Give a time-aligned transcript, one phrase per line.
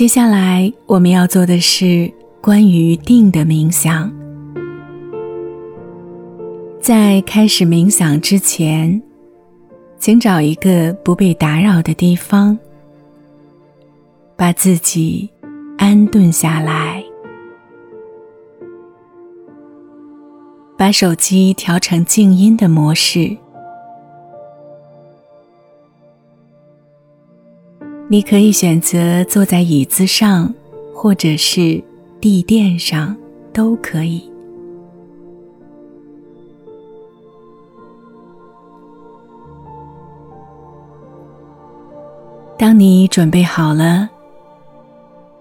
[0.00, 2.10] 接下来我们要做的是
[2.40, 4.10] 关于定的冥想。
[6.80, 9.02] 在开始冥想之前，
[9.98, 12.58] 请找一个不被打扰的地方，
[14.36, 15.28] 把自己
[15.76, 17.04] 安顿下来，
[20.78, 23.36] 把手机调成静音的模式。
[28.12, 30.52] 你可以选择坐在椅子上，
[30.92, 31.80] 或者是
[32.20, 33.16] 地垫上，
[33.52, 34.28] 都可以。
[42.58, 44.10] 当你准备好了，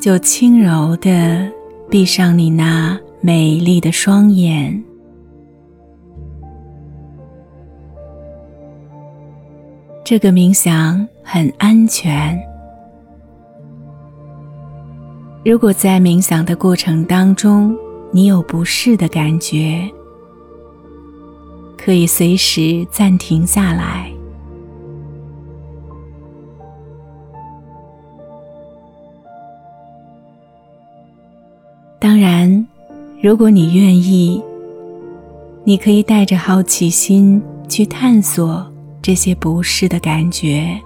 [0.00, 1.46] 就轻柔的
[1.90, 4.82] 闭上你那美丽的双眼。
[10.02, 12.53] 这个冥想很安全。
[15.44, 17.76] 如果在冥想的过程当中，
[18.10, 19.86] 你有不适的感觉，
[21.76, 24.10] 可以随时暂停下来。
[31.98, 32.66] 当然，
[33.22, 34.42] 如果你愿意，
[35.62, 38.66] 你可以带着好奇心去探索
[39.02, 40.80] 这些不适的感觉。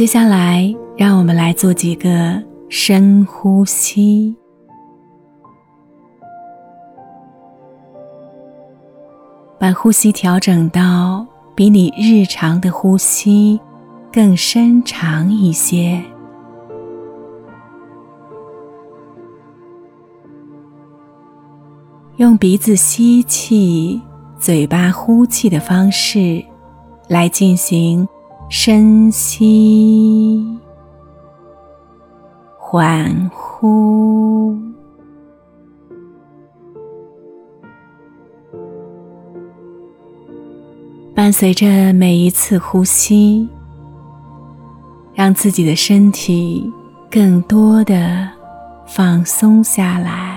[0.00, 4.34] 接下来让我们来做几个深呼吸，
[9.58, 13.60] 把呼吸调整到比你日常的呼吸
[14.10, 16.02] 更深长一些，
[22.16, 24.00] 用鼻子吸气、
[24.38, 26.42] 嘴巴呼气的方式。
[27.06, 28.08] 来进行
[28.52, 30.44] 深吸、
[32.58, 34.58] 缓呼，
[41.14, 43.48] 伴随着每一次呼吸，
[45.14, 46.68] 让自己的身体
[47.08, 48.28] 更多的
[48.84, 50.29] 放松下来。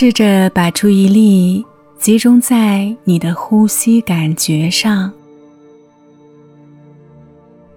[0.00, 1.66] 试着把注意力
[1.98, 5.12] 集中在你的呼吸感觉上，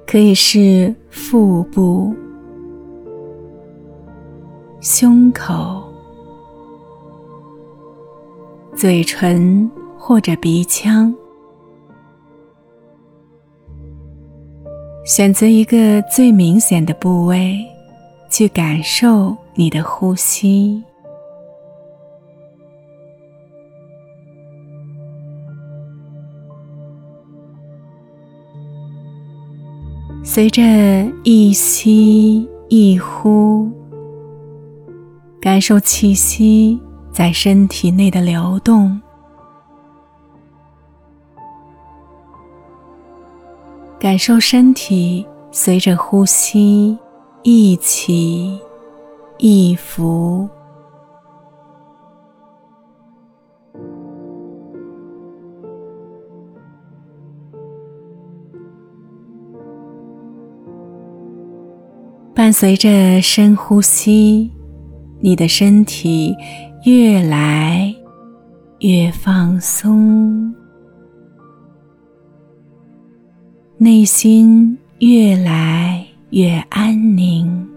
[0.05, 2.13] 可以是腹部、
[4.81, 5.83] 胸口、
[8.75, 9.67] 嘴唇
[9.97, 11.11] 或者鼻腔，
[15.03, 17.57] 选择一个最明显的部位，
[18.29, 20.83] 去感受你的呼吸。
[30.33, 30.63] 随着
[31.25, 33.69] 一吸一呼，
[35.41, 36.79] 感受气息
[37.11, 39.01] 在身体内的流动，
[43.99, 46.97] 感受身体随着呼吸
[47.43, 48.57] 一起
[49.37, 50.47] 一伏。
[62.33, 64.49] 伴随着深呼吸，
[65.19, 66.33] 你的身体
[66.85, 67.93] 越来
[68.79, 70.53] 越放松，
[73.77, 77.70] 内心越来越安宁。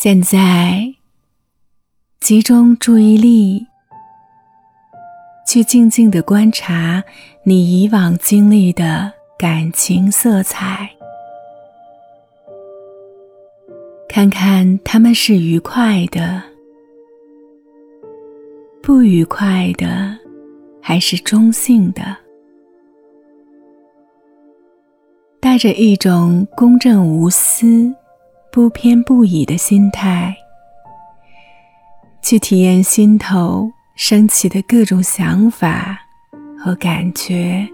[0.00, 0.94] 现在，
[2.20, 3.66] 集中注意力，
[5.44, 7.02] 去静静的观察
[7.42, 10.88] 你以往经历的感情色彩，
[14.08, 16.44] 看看他们是愉快的、
[18.80, 20.16] 不愉快的，
[20.80, 22.16] 还是中性的。
[25.40, 27.92] 带着一种公正无私、
[28.50, 30.36] 不偏不倚的心态，
[32.22, 35.98] 去体验心头升起的各种想法
[36.58, 37.68] 和感觉。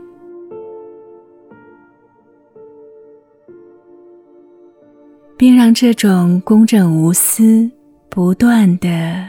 [5.36, 7.68] 并让这种公正无私
[8.08, 9.28] 不断的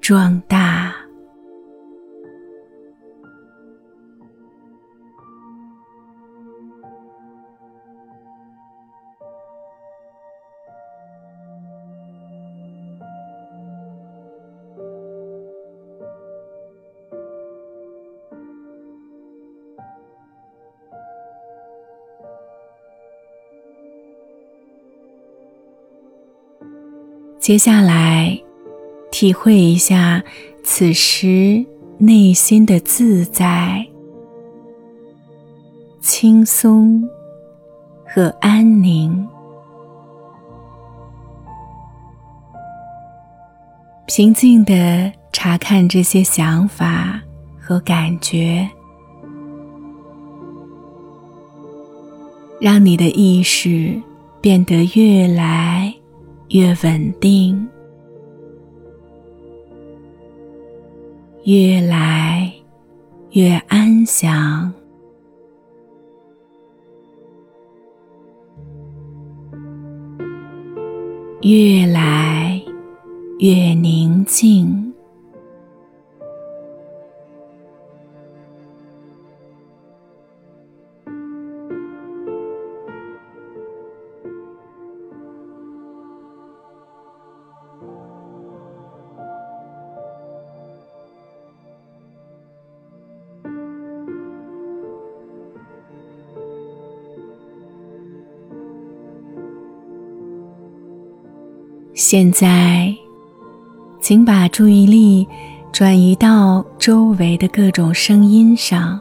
[0.00, 1.01] 壮大。
[27.42, 28.40] 接下来，
[29.10, 30.22] 体会一下
[30.62, 31.66] 此时
[31.98, 33.84] 内心的自在、
[36.00, 37.02] 轻松
[38.06, 39.26] 和安宁。
[44.06, 47.20] 平静的查看这些想法
[47.58, 48.70] 和感觉，
[52.60, 54.00] 让你的意识
[54.40, 55.92] 变得越来。
[56.52, 57.66] 越稳定，
[61.44, 62.52] 越来
[63.30, 64.70] 越安详，
[71.40, 72.60] 越来
[73.38, 74.91] 越宁静。
[102.04, 102.92] 现在，
[104.00, 105.24] 请把注意力
[105.70, 109.00] 转移到周围的各种声音上，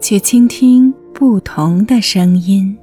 [0.00, 2.78] 去倾听不同的声音：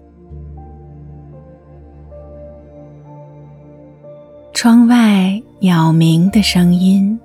[4.51, 7.17] 窗外鸟鸣的声音，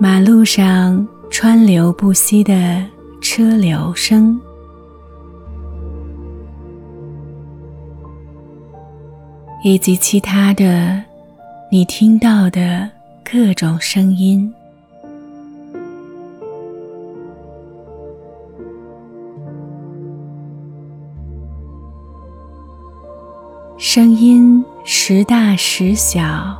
[0.00, 1.06] 马路上。
[1.28, 2.82] 川流不息的
[3.36, 4.40] 车流声，
[9.62, 11.04] 以及其他的
[11.70, 12.88] 你听到的
[13.22, 14.50] 各种声音，
[23.76, 26.56] 声音时大时小，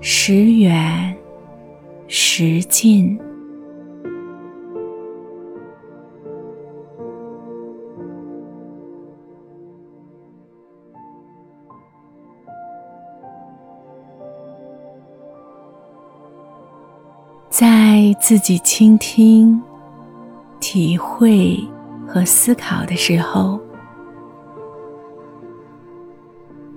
[0.00, 1.16] 时远。
[2.06, 3.18] 时近，
[17.56, 19.62] 在自己倾听、
[20.58, 21.56] 体会
[22.04, 23.60] 和思考的时候，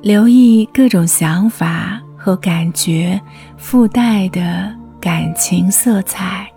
[0.04, 3.20] 留意各种想法和感觉
[3.58, 4.72] 附带的。
[5.00, 6.52] 感情色彩，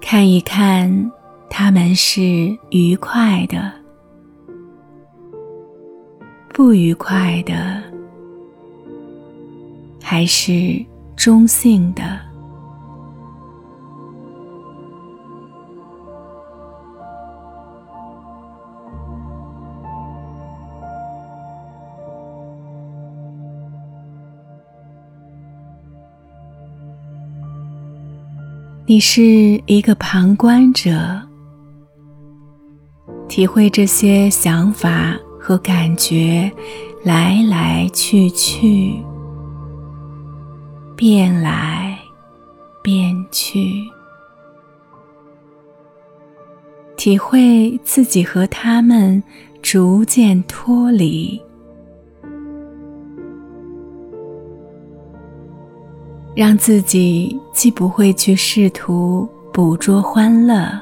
[0.00, 1.12] 看一看，
[1.50, 3.70] 他们是愉快的、
[6.54, 7.82] 不愉快的，
[10.08, 10.86] 还是
[11.16, 12.20] 中性的？
[28.86, 31.20] 你是一个旁观者，
[33.28, 36.48] 体会这些想法和感觉
[37.02, 39.02] 来来去去，
[40.96, 41.98] 变来
[42.82, 43.84] 变去，
[46.96, 49.22] 体会自己和他们
[49.60, 51.38] 逐渐脱离。
[56.34, 60.80] 让自己既不会去试图捕捉欢乐，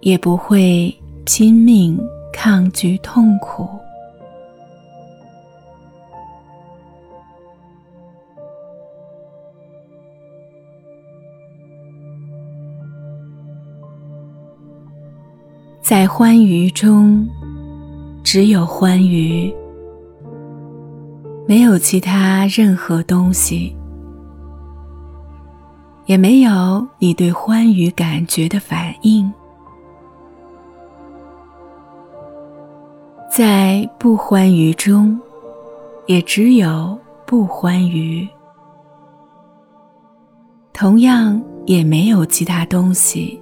[0.00, 0.92] 也不会
[1.24, 1.98] 拼命
[2.32, 3.68] 抗拒痛苦，
[15.92, 17.28] 在欢愉中，
[18.24, 19.54] 只有欢愉，
[21.46, 23.76] 没有其他任何东西，
[26.06, 29.30] 也没有你对欢愉感觉的反应。
[33.30, 35.20] 在不欢愉中，
[36.06, 38.26] 也只有不欢愉。
[40.72, 43.38] 同样也没有其他东西，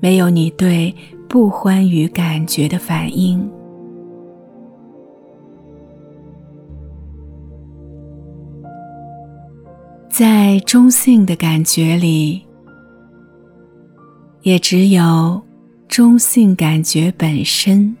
[0.00, 0.94] 没有你对
[1.28, 3.50] 不欢愉感觉的反应。
[10.08, 12.42] 在中性的感觉里，
[14.42, 15.40] 也只有
[15.86, 17.96] 中性感觉本身，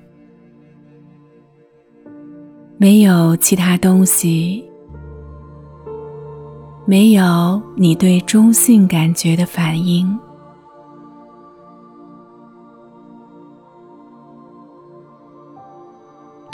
[2.76, 4.64] 没有其他东西。
[6.86, 10.18] 没有你对中性感觉的反应，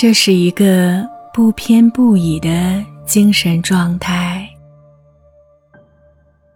[0.07, 4.47] 这是一个不偏不倚的精神状态，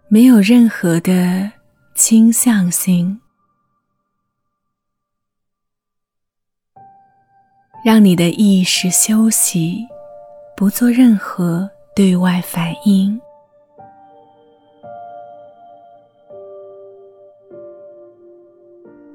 [0.07, 1.51] 没有任何的
[1.95, 3.19] 倾向性，
[7.83, 9.83] 让你的意识休息，
[10.55, 13.19] 不做任何对外反应。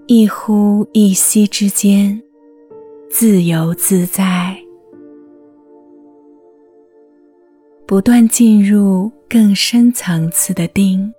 [0.08, 2.20] 一呼一吸之间，
[3.16, 4.58] 自由自在，
[7.86, 11.14] 不断进入更深层次的定，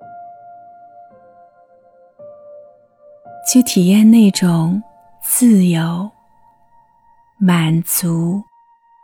[3.50, 4.84] 去体验那种
[5.24, 6.12] 自由、
[7.38, 8.44] 满足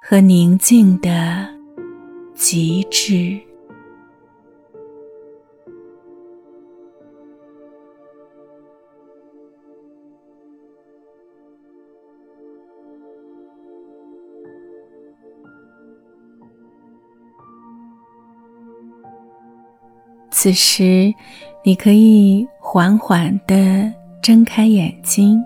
[0.02, 1.48] 和宁静的
[2.36, 3.40] 极致。
[20.44, 21.14] 此时，
[21.64, 23.94] 你可以缓缓地
[24.24, 25.40] 睁开眼睛，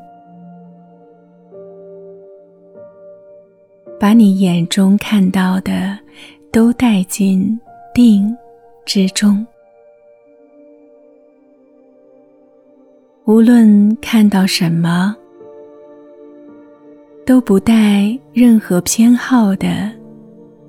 [3.99, 5.99] 把你眼中看到的
[6.49, 7.59] 都带进
[7.93, 8.33] 定
[8.85, 9.45] 之中。
[13.25, 15.13] 无论看到什么，
[17.25, 19.91] 都不带任何偏好的，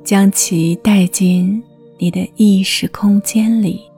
[0.03, 1.63] 将其带进
[1.97, 3.89] 你的意识空间里。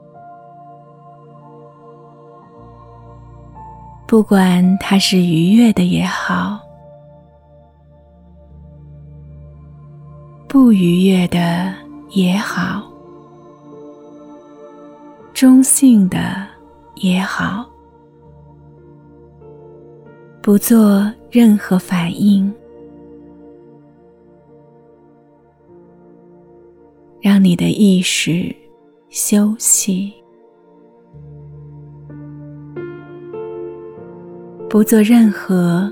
[4.09, 6.59] 不管它是愉悦的也好，
[10.47, 11.71] 不愉悦的
[12.09, 12.91] 也好，
[15.31, 16.17] 中性的
[16.95, 17.63] 也好，
[20.41, 22.51] 不做任何反应，
[27.21, 28.55] 让你的意识
[29.09, 30.11] 休息。
[34.69, 35.91] 不做任何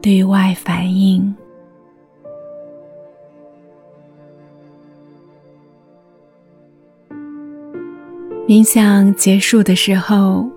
[0.00, 1.22] 对外反应。
[8.48, 10.48] 冥想结束的时候，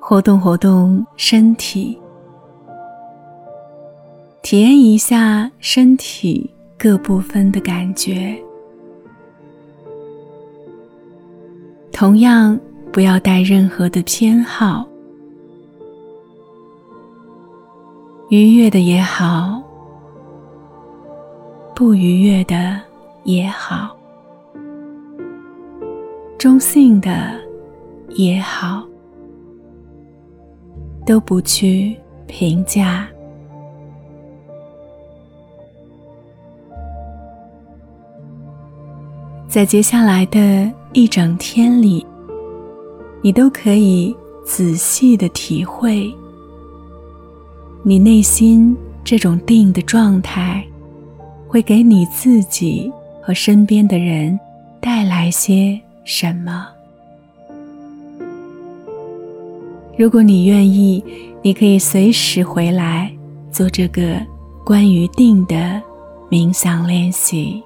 [0.00, 1.96] 活动活动身体，
[4.42, 8.36] 体验一下身体各部分的感觉。
[11.92, 12.58] 同样，
[12.90, 14.88] 不要带任何的偏好。
[18.32, 19.62] 愉悦的也好，
[21.74, 22.80] 不愉悦的
[23.24, 23.94] 也好，
[26.38, 27.38] 中性的
[28.14, 28.82] 也好，
[31.04, 31.94] 都不去
[32.26, 33.06] 评价。
[39.46, 42.06] 在接下来的一整天里，
[43.20, 46.10] 你都可以仔细的体会。
[47.84, 50.64] 你内心这种定的状态，
[51.48, 52.88] 会给你自己
[53.20, 54.38] 和身边的人
[54.80, 56.68] 带来些什么？
[59.98, 61.02] 如果你愿意，
[61.42, 63.12] 你可以随时回来
[63.50, 64.14] 做这个
[64.64, 65.82] 关于定的
[66.30, 67.60] 冥想练习。